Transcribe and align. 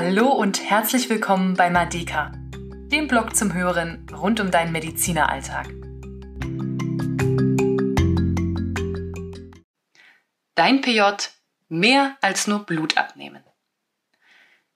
Hallo 0.00 0.28
und 0.28 0.62
herzlich 0.62 1.10
willkommen 1.10 1.54
bei 1.54 1.70
Madeka, 1.70 2.30
dem 2.92 3.08
Blog 3.08 3.34
zum 3.34 3.52
Hören 3.52 4.06
rund 4.12 4.38
um 4.38 4.52
deinen 4.52 4.70
Medizineralltag. 4.70 5.66
Dein 10.54 10.82
PJ 10.82 11.00
mehr 11.68 12.16
als 12.20 12.46
nur 12.46 12.60
Blut 12.60 12.96
abnehmen. 12.96 13.42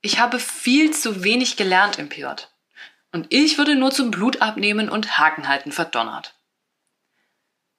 Ich 0.00 0.18
habe 0.18 0.40
viel 0.40 0.90
zu 0.90 1.22
wenig 1.22 1.56
gelernt 1.56 2.00
im 2.00 2.08
PJ 2.08 2.26
und 3.12 3.32
ich 3.32 3.58
würde 3.58 3.76
nur 3.76 3.92
zum 3.92 4.10
Blutabnehmen 4.10 4.88
und 4.88 5.18
Hakenhalten 5.18 5.70
verdonnert. 5.70 6.34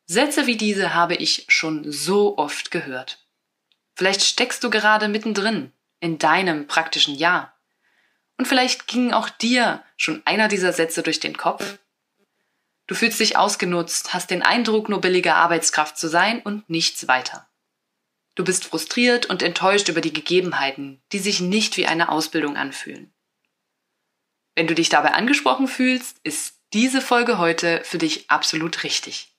Sätze 0.06 0.48
wie 0.48 0.56
diese 0.56 0.94
habe 0.94 1.16
ich 1.16 1.46
schon 1.50 1.92
so 1.92 2.38
oft 2.38 2.72
gehört. 2.72 3.28
Vielleicht 3.96 4.22
steckst 4.22 4.64
du 4.64 4.70
gerade 4.70 5.10
mittendrin 5.10 5.74
in 6.04 6.18
deinem 6.18 6.68
praktischen 6.68 7.16
Jahr. 7.16 7.58
Und 8.38 8.46
vielleicht 8.46 8.88
ging 8.88 9.14
auch 9.14 9.30
dir 9.30 9.82
schon 9.96 10.22
einer 10.26 10.50
dieser 10.50 10.74
Sätze 10.74 11.02
durch 11.02 11.22
den 11.22 11.38
Kopf. 11.38 11.80
Du 12.88 12.96
fühlst 12.96 13.22
dich 13.22 13.38
ausgenutzt, 13.38 14.14
hast 14.14 14.30
den 14.30 14.42
Eindruck, 14.42 14.90
nur 14.90 15.00
billige 15.00 15.34
Arbeitskraft 15.36 15.98
zu 15.98 16.10
sein 16.10 16.42
und 16.42 16.70
nichts 16.70 17.08
weiter. 17.08 17.48
Du 18.36 18.44
bist 18.44 18.66
frustriert 18.66 19.28
und 19.28 19.42
enttäuscht 19.42 19.88
über 19.88 20.02
die 20.02 20.12
Gegebenheiten, 20.12 21.02
die 21.14 21.20
sich 21.20 21.40
nicht 21.40 21.78
wie 21.78 21.88
eine 21.88 22.10
Ausbildung 22.10 22.58
anfühlen. 22.58 23.14
Wenn 24.56 24.68
du 24.68 24.76
dich 24.76 24.90
dabei 24.90 25.14
angesprochen 25.14 25.70
fühlst, 25.70 26.18
ist 26.24 26.60
diese 26.74 27.00
Folge 27.00 27.38
heute 27.38 27.82
für 27.86 27.98
dich 27.98 28.30
absolut 28.30 28.84
richtig. 28.84 29.33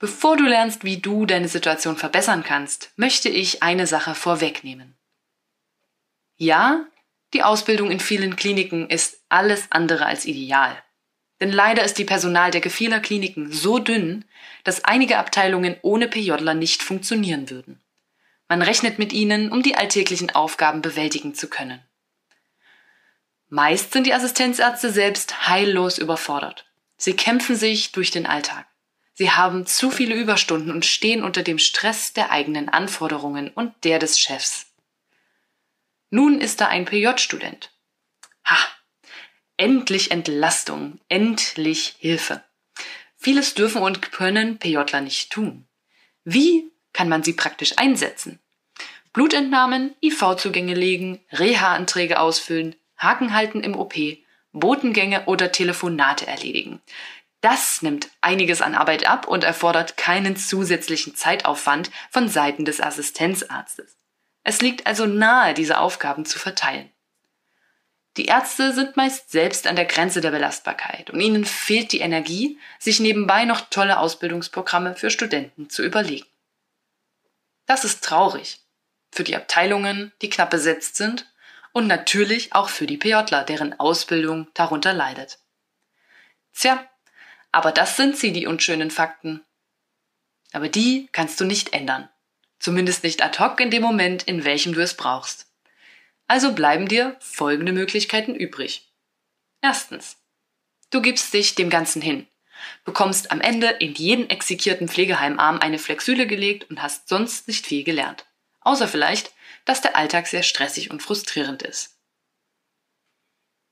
Bevor 0.00 0.38
du 0.38 0.44
lernst, 0.44 0.82
wie 0.82 0.96
du 0.96 1.26
deine 1.26 1.46
Situation 1.46 1.96
verbessern 1.96 2.42
kannst, 2.42 2.90
möchte 2.96 3.28
ich 3.28 3.62
eine 3.62 3.86
Sache 3.86 4.14
vorwegnehmen. 4.14 4.96
Ja, 6.36 6.86
die 7.34 7.42
Ausbildung 7.42 7.90
in 7.90 8.00
vielen 8.00 8.34
Kliniken 8.34 8.88
ist 8.88 9.22
alles 9.28 9.66
andere 9.70 10.06
als 10.06 10.24
ideal. 10.24 10.82
Denn 11.38 11.52
leider 11.52 11.84
ist 11.84 11.98
die 11.98 12.06
Personaldecke 12.06 12.70
vieler 12.70 13.00
Kliniken 13.00 13.52
so 13.52 13.78
dünn, 13.78 14.24
dass 14.64 14.84
einige 14.84 15.18
Abteilungen 15.18 15.76
ohne 15.82 16.08
PJler 16.08 16.54
nicht 16.54 16.82
funktionieren 16.82 17.50
würden. 17.50 17.78
Man 18.48 18.62
rechnet 18.62 18.98
mit 18.98 19.12
ihnen, 19.12 19.52
um 19.52 19.62
die 19.62 19.76
alltäglichen 19.76 20.30
Aufgaben 20.30 20.80
bewältigen 20.80 21.34
zu 21.34 21.48
können. 21.48 21.82
Meist 23.48 23.92
sind 23.92 24.06
die 24.06 24.14
Assistenzärzte 24.14 24.90
selbst 24.90 25.46
heillos 25.46 25.98
überfordert. 25.98 26.64
Sie 26.96 27.14
kämpfen 27.14 27.54
sich 27.54 27.92
durch 27.92 28.10
den 28.10 28.24
Alltag. 28.26 28.66
Sie 29.20 29.30
haben 29.30 29.66
zu 29.66 29.90
viele 29.90 30.14
Überstunden 30.14 30.70
und 30.70 30.86
stehen 30.86 31.22
unter 31.22 31.42
dem 31.42 31.58
Stress 31.58 32.14
der 32.14 32.30
eigenen 32.30 32.70
Anforderungen 32.70 33.50
und 33.50 33.74
der 33.84 33.98
des 33.98 34.18
Chefs. 34.18 34.72
Nun 36.08 36.40
ist 36.40 36.62
da 36.62 36.68
ein 36.68 36.86
PJ-Student. 36.86 37.70
Ha! 38.46 38.56
Endlich 39.58 40.10
Entlastung, 40.10 41.00
endlich 41.10 41.96
Hilfe. 41.98 42.42
Vieles 43.18 43.52
dürfen 43.52 43.82
und 43.82 44.10
können 44.10 44.58
PJler 44.58 45.02
nicht 45.02 45.30
tun. 45.30 45.66
Wie 46.24 46.70
kann 46.94 47.10
man 47.10 47.22
sie 47.22 47.34
praktisch 47.34 47.74
einsetzen? 47.76 48.38
Blutentnahmen, 49.12 49.94
IV-Zugänge 50.02 50.72
legen, 50.72 51.20
Reha-Anträge 51.30 52.20
ausfüllen, 52.20 52.74
Haken 52.96 53.34
halten 53.34 53.62
im 53.62 53.76
OP, 53.76 53.96
Botengänge 54.52 55.26
oder 55.26 55.52
Telefonate 55.52 56.26
erledigen. 56.26 56.80
Das 57.40 57.80
nimmt 57.80 58.10
einiges 58.20 58.60
an 58.60 58.74
Arbeit 58.74 59.06
ab 59.06 59.26
und 59.26 59.44
erfordert 59.44 59.96
keinen 59.96 60.36
zusätzlichen 60.36 61.14
Zeitaufwand 61.14 61.90
von 62.10 62.28
Seiten 62.28 62.64
des 62.64 62.80
Assistenzarztes. 62.80 63.96
Es 64.42 64.60
liegt 64.60 64.86
also 64.86 65.06
nahe, 65.06 65.54
diese 65.54 65.78
Aufgaben 65.78 66.24
zu 66.24 66.38
verteilen. 66.38 66.90
Die 68.16 68.26
Ärzte 68.26 68.74
sind 68.74 68.96
meist 68.96 69.30
selbst 69.30 69.66
an 69.66 69.76
der 69.76 69.84
Grenze 69.84 70.20
der 70.20 70.32
Belastbarkeit 70.32 71.10
und 71.10 71.20
ihnen 71.20 71.44
fehlt 71.44 71.92
die 71.92 72.00
Energie, 72.00 72.58
sich 72.78 73.00
nebenbei 73.00 73.44
noch 73.44 73.70
tolle 73.70 73.98
Ausbildungsprogramme 73.98 74.96
für 74.96 75.10
Studenten 75.10 75.70
zu 75.70 75.82
überlegen. 75.82 76.26
Das 77.66 77.84
ist 77.84 78.02
traurig. 78.02 78.60
Für 79.12 79.24
die 79.24 79.36
Abteilungen, 79.36 80.12
die 80.22 80.28
knapp 80.28 80.50
besetzt 80.50 80.96
sind 80.96 81.32
und 81.72 81.86
natürlich 81.86 82.52
auch 82.52 82.68
für 82.68 82.86
die 82.86 82.98
PJler, 82.98 83.44
deren 83.44 83.78
Ausbildung 83.78 84.48
darunter 84.54 84.92
leidet. 84.92 85.38
Tja, 86.52 86.84
aber 87.52 87.72
das 87.72 87.96
sind 87.96 88.16
sie, 88.16 88.32
die 88.32 88.46
unschönen 88.46 88.90
Fakten. 88.90 89.44
Aber 90.52 90.68
die 90.68 91.08
kannst 91.12 91.40
du 91.40 91.44
nicht 91.44 91.72
ändern. 91.72 92.08
Zumindest 92.58 93.04
nicht 93.04 93.22
ad 93.22 93.38
hoc 93.38 93.60
in 93.60 93.70
dem 93.70 93.82
Moment, 93.82 94.24
in 94.24 94.44
welchem 94.44 94.74
du 94.74 94.80
es 94.80 94.94
brauchst. 94.94 95.46
Also 96.26 96.52
bleiben 96.52 96.86
dir 96.86 97.16
folgende 97.20 97.72
Möglichkeiten 97.72 98.34
übrig. 98.34 98.92
Erstens. 99.62 100.16
Du 100.90 101.00
gibst 101.00 101.32
dich 101.32 101.54
dem 101.54 101.70
Ganzen 101.70 102.02
hin, 102.02 102.26
bekommst 102.84 103.30
am 103.30 103.40
Ende 103.40 103.68
in 103.68 103.94
jeden 103.94 104.28
exekierten 104.28 104.88
Pflegeheimarm 104.88 105.60
eine 105.60 105.78
Flexüle 105.78 106.26
gelegt 106.26 106.68
und 106.68 106.82
hast 106.82 107.08
sonst 107.08 107.46
nicht 107.46 107.66
viel 107.66 107.84
gelernt. 107.84 108.26
Außer 108.60 108.88
vielleicht, 108.88 109.32
dass 109.64 109.80
der 109.80 109.96
Alltag 109.96 110.26
sehr 110.26 110.42
stressig 110.42 110.90
und 110.90 111.02
frustrierend 111.02 111.62
ist. 111.62 111.96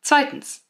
Zweitens. 0.00 0.67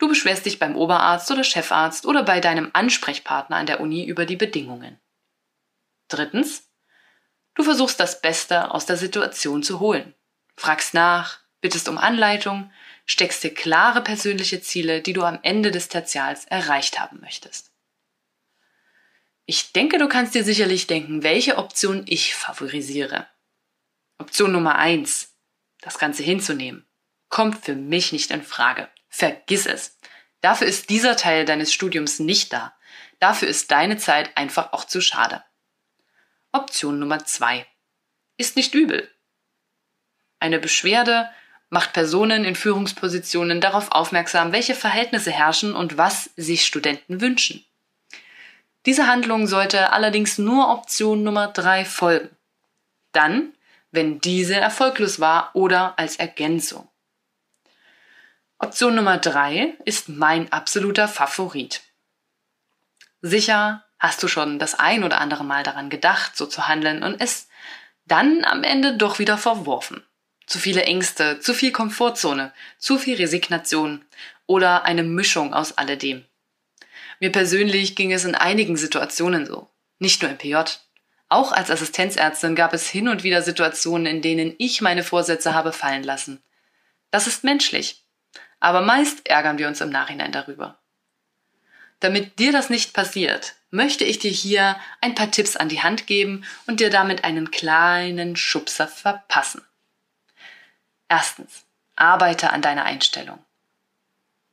Du 0.00 0.08
beschwerst 0.08 0.46
dich 0.46 0.58
beim 0.58 0.76
Oberarzt 0.76 1.30
oder 1.30 1.44
Chefarzt 1.44 2.06
oder 2.06 2.22
bei 2.22 2.40
deinem 2.40 2.70
Ansprechpartner 2.72 3.56
an 3.56 3.66
der 3.66 3.80
Uni 3.80 4.06
über 4.06 4.24
die 4.24 4.36
Bedingungen. 4.36 4.98
Drittens. 6.08 6.70
Du 7.54 7.62
versuchst 7.62 8.00
das 8.00 8.22
Beste 8.22 8.70
aus 8.70 8.86
der 8.86 8.96
Situation 8.96 9.62
zu 9.62 9.78
holen. 9.78 10.14
Fragst 10.56 10.94
nach, 10.94 11.40
bittest 11.60 11.86
um 11.86 11.98
Anleitung, 11.98 12.72
steckst 13.04 13.44
dir 13.44 13.52
klare 13.52 14.00
persönliche 14.00 14.62
Ziele, 14.62 15.02
die 15.02 15.12
du 15.12 15.22
am 15.22 15.38
Ende 15.42 15.70
des 15.70 15.88
Tertials 15.88 16.46
erreicht 16.46 16.98
haben 16.98 17.20
möchtest. 17.20 17.70
Ich 19.44 19.72
denke, 19.72 19.98
du 19.98 20.08
kannst 20.08 20.34
dir 20.34 20.44
sicherlich 20.44 20.86
denken, 20.86 21.22
welche 21.22 21.58
Option 21.58 22.04
ich 22.06 22.34
favorisiere. 22.34 23.26
Option 24.16 24.52
Nummer 24.52 24.76
eins, 24.76 25.36
das 25.82 25.98
Ganze 25.98 26.22
hinzunehmen, 26.22 26.86
kommt 27.28 27.62
für 27.62 27.74
mich 27.74 28.12
nicht 28.12 28.30
in 28.30 28.42
Frage. 28.42 28.88
Vergiss 29.10 29.66
es. 29.66 29.98
Dafür 30.40 30.66
ist 30.66 30.88
dieser 30.88 31.16
Teil 31.16 31.44
deines 31.44 31.72
Studiums 31.72 32.18
nicht 32.18 32.52
da. 32.52 32.72
Dafür 33.18 33.48
ist 33.48 33.70
deine 33.70 33.98
Zeit 33.98 34.36
einfach 34.36 34.72
auch 34.72 34.84
zu 34.84 35.02
schade. 35.02 35.44
Option 36.52 36.98
Nummer 36.98 37.24
zwei. 37.26 37.66
Ist 38.38 38.56
nicht 38.56 38.74
übel. 38.74 39.10
Eine 40.38 40.58
Beschwerde 40.58 41.28
macht 41.68 41.92
Personen 41.92 42.44
in 42.44 42.56
Führungspositionen 42.56 43.60
darauf 43.60 43.92
aufmerksam, 43.92 44.52
welche 44.52 44.74
Verhältnisse 44.74 45.30
herrschen 45.30 45.74
und 45.74 45.98
was 45.98 46.30
sich 46.36 46.64
Studenten 46.64 47.20
wünschen. 47.20 47.64
Diese 48.86 49.06
Handlung 49.06 49.46
sollte 49.46 49.92
allerdings 49.92 50.38
nur 50.38 50.70
Option 50.70 51.22
Nummer 51.22 51.48
drei 51.48 51.84
folgen. 51.84 52.34
Dann, 53.12 53.52
wenn 53.92 54.20
diese 54.20 54.56
erfolglos 54.56 55.20
war 55.20 55.50
oder 55.54 55.98
als 55.98 56.16
Ergänzung. 56.16 56.89
Option 58.62 58.94
Nummer 58.94 59.16
drei 59.16 59.72
ist 59.86 60.10
mein 60.10 60.52
absoluter 60.52 61.08
Favorit. 61.08 61.80
Sicher 63.22 63.86
hast 63.98 64.22
du 64.22 64.28
schon 64.28 64.58
das 64.58 64.78
ein 64.78 65.02
oder 65.02 65.18
andere 65.18 65.44
Mal 65.44 65.62
daran 65.62 65.88
gedacht, 65.88 66.36
so 66.36 66.44
zu 66.44 66.68
handeln 66.68 67.02
und 67.02 67.22
es 67.22 67.48
dann 68.04 68.44
am 68.44 68.62
Ende 68.62 68.98
doch 68.98 69.18
wieder 69.18 69.38
verworfen. 69.38 70.04
Zu 70.46 70.58
viele 70.58 70.82
Ängste, 70.82 71.40
zu 71.40 71.54
viel 71.54 71.72
Komfortzone, 71.72 72.52
zu 72.76 72.98
viel 72.98 73.16
Resignation 73.16 74.04
oder 74.46 74.84
eine 74.84 75.04
Mischung 75.04 75.54
aus 75.54 75.78
alledem. 75.78 76.26
Mir 77.18 77.32
persönlich 77.32 77.96
ging 77.96 78.12
es 78.12 78.26
in 78.26 78.34
einigen 78.34 78.76
Situationen 78.76 79.46
so, 79.46 79.70
nicht 79.98 80.20
nur 80.20 80.30
im 80.30 80.36
PJ. 80.36 80.56
Auch 81.30 81.52
als 81.52 81.70
Assistenzärztin 81.70 82.54
gab 82.54 82.74
es 82.74 82.90
hin 82.90 83.08
und 83.08 83.22
wieder 83.22 83.40
Situationen, 83.40 84.04
in 84.04 84.20
denen 84.20 84.54
ich 84.58 84.82
meine 84.82 85.02
Vorsätze 85.02 85.54
habe 85.54 85.72
fallen 85.72 86.04
lassen. 86.04 86.42
Das 87.10 87.26
ist 87.26 87.42
menschlich 87.42 88.04
aber 88.60 88.82
meist 88.82 89.26
ärgern 89.28 89.58
wir 89.58 89.68
uns 89.68 89.80
im 89.80 89.90
Nachhinein 89.90 90.32
darüber. 90.32 90.78
Damit 91.98 92.38
dir 92.38 92.52
das 92.52 92.70
nicht 92.70 92.94
passiert, 92.94 93.54
möchte 93.70 94.04
ich 94.04 94.18
dir 94.18 94.30
hier 94.30 94.76
ein 95.00 95.14
paar 95.14 95.30
Tipps 95.30 95.56
an 95.56 95.68
die 95.68 95.82
Hand 95.82 96.06
geben 96.06 96.44
und 96.66 96.80
dir 96.80 96.90
damit 96.90 97.24
einen 97.24 97.50
kleinen 97.50 98.36
Schubser 98.36 98.88
verpassen. 98.88 99.62
Erstens, 101.08 101.64
arbeite 101.96 102.50
an 102.50 102.62
deiner 102.62 102.84
Einstellung. 102.84 103.38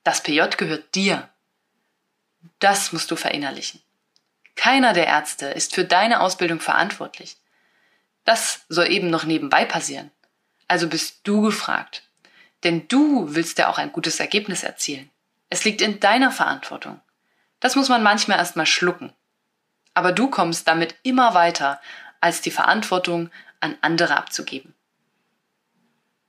Das 0.04 0.22
PJ 0.22 0.42
gehört 0.58 0.96
dir. 0.96 1.30
Das 2.60 2.92
musst 2.92 3.12
du 3.12 3.16
verinnerlichen. 3.16 3.82
Keiner 4.56 4.94
der 4.94 5.08
Ärzte 5.08 5.48
ist 5.48 5.76
für 5.76 5.86
deine 5.86 6.20
Ausbildung 6.20 6.60
verantwortlich. 6.60 7.38
Das 8.26 8.66
soll 8.68 8.92
eben 8.92 9.10
noch 9.10 9.24
nebenbei 9.24 9.64
passieren. 9.66 10.12
Also 10.68 10.90
bist 10.90 11.20
du 11.24 11.42
gefragt, 11.42 12.04
denn 12.68 12.86
du 12.90 13.34
willst 13.34 13.60
ja 13.60 13.70
auch 13.70 13.78
ein 13.78 13.94
gutes 13.94 14.20
Ergebnis 14.20 14.62
erzielen. 14.62 15.10
Es 15.50 15.64
liegt 15.64 15.82
in 15.82 16.02
deiner 16.02 16.32
Verantwortung. 16.32 17.00
Das 17.62 17.78
muss 17.78 17.88
man 17.88 18.04
manchmal 18.04 18.40
erstmal 18.40 18.66
schlucken. 18.66 19.14
Aber 19.94 20.12
du 20.12 20.30
kommst 20.30 20.68
damit 20.68 20.96
immer 21.02 21.34
weiter, 21.34 21.80
als 22.20 22.42
die 22.42 22.52
Verantwortung 22.52 23.30
an 23.62 23.78
andere 23.80 24.18
abzugeben. 24.18 24.74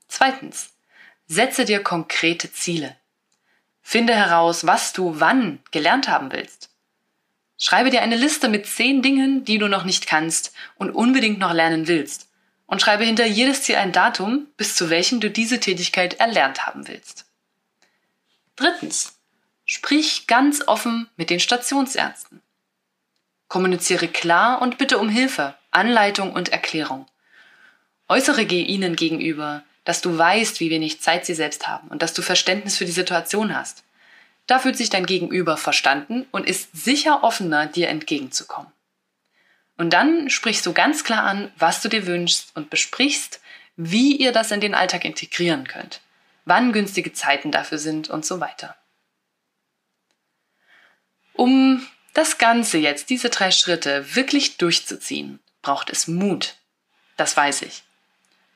Zweitens, 0.07 0.71
setze 1.27 1.65
dir 1.65 1.83
konkrete 1.83 2.53
Ziele. 2.53 2.95
Finde 3.83 4.15
heraus, 4.15 4.65
was 4.65 4.93
du 4.93 5.19
wann 5.19 5.59
gelernt 5.73 6.07
haben 6.07 6.31
willst. 6.31 6.71
Schreibe 7.59 7.91
dir 7.91 8.03
eine 8.03 8.17
Liste 8.17 8.49
mit 8.49 8.65
zehn 8.67 9.03
Dingen, 9.03 9.45
die 9.45 9.59
du 9.59 9.67
noch 9.67 9.83
nicht 9.83 10.07
kannst 10.07 10.55
und 10.77 10.91
unbedingt 10.91 11.41
noch 11.41 11.53
lernen 11.53 11.89
willst. 11.89 12.28
Und 12.69 12.81
schreibe 12.81 13.05
hinter 13.05 13.27
jedes 13.27 13.63
Ziel 13.63 13.77
ein 13.77 13.93
Datum, 13.93 14.47
bis 14.57 14.77
zu 14.77 14.91
welchem 14.91 15.19
du 15.19 15.31
diese 15.31 15.59
Tätigkeit 15.59 16.21
erlernt 16.21 16.67
haben 16.67 16.87
willst. 16.87 17.25
Drittens. 18.55 19.19
Sprich 19.65 20.27
ganz 20.27 20.67
offen 20.69 21.09
mit 21.17 21.31
den 21.31 21.41
Stationsärzten. 21.41 22.41
Kommuniziere 23.49 24.07
klar 24.07 24.63
und 24.63 24.79
bitte 24.79 24.99
um 24.99 25.09
Hilfe, 25.09 25.55
Anleitung 25.71 26.33
und 26.33 26.51
Erklärung. 26.51 27.07
Äußere 28.09 28.43
ihnen 28.43 28.97
gegenüber, 28.97 29.63
dass 29.85 30.01
du 30.03 30.17
weißt, 30.17 30.61
wie 30.61 30.71
wenig 30.71 31.01
Zeit 31.01 31.25
sie 31.25 31.35
selbst 31.35 31.67
haben 31.67 31.89
und 31.89 32.03
dass 32.03 32.13
du 32.13 32.21
Verständnis 32.21 32.77
für 32.77 32.85
die 32.85 32.93
Situation 32.93 33.57
hast. 33.57 33.85
Da 34.47 34.59
fühlt 34.59 34.77
sich 34.77 34.91
dein 34.91 35.07
Gegenüber 35.07 35.57
verstanden 35.57 36.27
und 36.31 36.47
ist 36.47 36.69
sicher 36.73 37.25
offener, 37.25 37.67
dir 37.67 37.89
entgegenzukommen. 37.89 38.71
Und 39.79 39.91
dann 39.91 40.29
sprichst 40.29 40.67
du 40.67 40.75
ganz 40.75 41.05
klar 41.05 41.23
an, 41.23 41.51
was 41.57 41.81
du 41.81 41.89
dir 41.89 42.07
wünschst 42.07 42.51
und 42.55 42.69
besprichst, 42.69 43.41
wie 43.77 44.17
ihr 44.17 44.33
das 44.33 44.51
in 44.51 44.61
den 44.61 44.75
Alltag 44.75 45.05
integrieren 45.05 45.69
könnt, 45.69 46.01
wann 46.45 46.73
günstige 46.73 47.13
Zeiten 47.13 47.53
dafür 47.53 47.79
sind 47.79 48.11
und 48.11 48.27
so 48.27 48.41
weiter. 48.41 48.77
Um 51.33 51.87
das 52.13 52.39
Ganze 52.39 52.79
jetzt, 52.79 53.09
diese 53.11 53.31
drei 53.31 53.53
Schritte, 53.53 54.17
wirklich 54.17 54.57
durchzuziehen, 54.57 55.39
braucht 55.63 55.91
es 55.91 56.09
Mut. 56.09 56.57
Das 57.17 57.37
weiß 57.37 57.63
ich. 57.63 57.85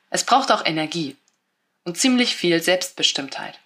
Es 0.09 0.25
braucht 0.25 0.51
auch 0.51 0.65
Energie 0.65 1.15
und 1.85 1.97
ziemlich 1.97 2.35
viel 2.35 2.61
Selbstbestimmtheit. 2.61 3.57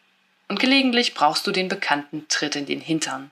Und 0.48 0.60
gelegentlich 0.60 1.16
brauchst 1.16 1.48
du 1.48 1.52
den 1.52 1.70
bekannten 1.70 2.28
Tritt 2.28 2.56
in 2.56 2.68
den 2.68 2.82
Hintern. 2.82 3.32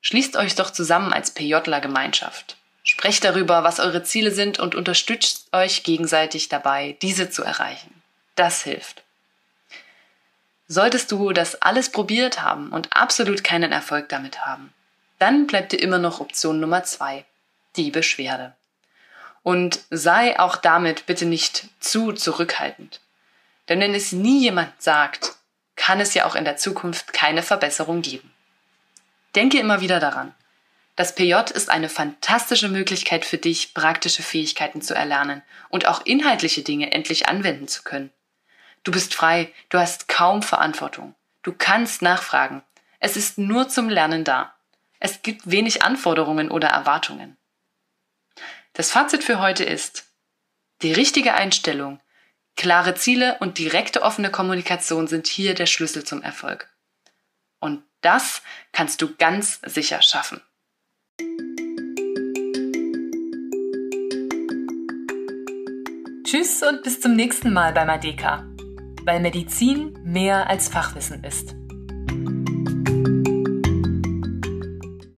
Schließt 0.00 0.36
euch 0.36 0.54
doch 0.54 0.70
zusammen 0.70 1.12
als 1.12 1.34
PJler-Gemeinschaft. 1.34 2.56
Sprecht 2.84 3.24
darüber, 3.24 3.64
was 3.64 3.80
eure 3.80 4.02
Ziele 4.02 4.30
sind 4.30 4.58
und 4.58 4.74
unterstützt 4.74 5.48
euch 5.52 5.82
gegenseitig 5.82 6.50
dabei, 6.50 6.96
diese 7.00 7.30
zu 7.30 7.42
erreichen. 7.42 8.02
Das 8.36 8.62
hilft. 8.62 9.02
Solltest 10.68 11.10
du 11.10 11.32
das 11.32 11.60
alles 11.62 11.90
probiert 11.90 12.42
haben 12.42 12.70
und 12.70 12.94
absolut 12.94 13.42
keinen 13.42 13.72
Erfolg 13.72 14.10
damit 14.10 14.44
haben, 14.44 14.72
dann 15.18 15.46
bleibt 15.46 15.72
dir 15.72 15.80
immer 15.80 15.98
noch 15.98 16.20
Option 16.20 16.60
Nummer 16.60 16.84
zwei, 16.84 17.24
die 17.76 17.90
Beschwerde. 17.90 18.54
Und 19.42 19.80
sei 19.90 20.38
auch 20.38 20.56
damit 20.56 21.06
bitte 21.06 21.24
nicht 21.24 21.68
zu 21.80 22.12
zurückhaltend. 22.12 23.00
Denn 23.68 23.80
wenn 23.80 23.94
es 23.94 24.12
nie 24.12 24.42
jemand 24.42 24.70
sagt, 24.82 25.36
kann 25.76 26.00
es 26.00 26.12
ja 26.14 26.26
auch 26.26 26.34
in 26.34 26.44
der 26.44 26.56
Zukunft 26.56 27.12
keine 27.12 27.42
Verbesserung 27.42 28.02
geben. 28.02 28.30
Denke 29.34 29.58
immer 29.58 29.80
wieder 29.80 30.00
daran. 30.00 30.34
Das 30.96 31.14
PJ 31.14 31.34
ist 31.54 31.70
eine 31.70 31.88
fantastische 31.88 32.68
Möglichkeit 32.68 33.24
für 33.24 33.38
dich, 33.38 33.74
praktische 33.74 34.22
Fähigkeiten 34.22 34.80
zu 34.80 34.94
erlernen 34.94 35.42
und 35.68 35.86
auch 35.88 36.06
inhaltliche 36.06 36.62
Dinge 36.62 36.92
endlich 36.92 37.28
anwenden 37.28 37.66
zu 37.66 37.82
können. 37.82 38.12
Du 38.84 38.92
bist 38.92 39.14
frei, 39.14 39.52
du 39.70 39.78
hast 39.78 40.08
kaum 40.08 40.42
Verantwortung. 40.42 41.14
Du 41.42 41.52
kannst 41.52 42.02
nachfragen. 42.02 42.62
Es 43.00 43.16
ist 43.16 43.38
nur 43.38 43.68
zum 43.68 43.88
Lernen 43.88 44.24
da. 44.24 44.54
Es 45.00 45.22
gibt 45.22 45.50
wenig 45.50 45.82
Anforderungen 45.82 46.50
oder 46.50 46.68
Erwartungen. 46.68 47.36
Das 48.72 48.90
Fazit 48.90 49.24
für 49.24 49.40
heute 49.40 49.64
ist, 49.64 50.06
die 50.82 50.92
richtige 50.92 51.34
Einstellung 51.34 52.00
Klare 52.56 52.94
Ziele 52.94 53.36
und 53.40 53.58
direkte 53.58 54.02
offene 54.02 54.30
Kommunikation 54.30 55.08
sind 55.08 55.26
hier 55.26 55.54
der 55.54 55.66
Schlüssel 55.66 56.04
zum 56.04 56.22
Erfolg. 56.22 56.68
Und 57.58 57.82
das 58.00 58.42
kannst 58.72 59.02
du 59.02 59.14
ganz 59.16 59.60
sicher 59.64 60.02
schaffen. 60.02 60.40
Tschüss 66.34 66.64
und 66.64 66.82
bis 66.82 67.00
zum 67.00 67.14
nächsten 67.14 67.52
Mal 67.52 67.72
bei 67.72 67.84
Madeka, 67.84 68.44
weil 69.04 69.20
Medizin 69.20 69.96
mehr 70.02 70.50
als 70.50 70.68
Fachwissen 70.68 71.22
ist. 71.22 71.54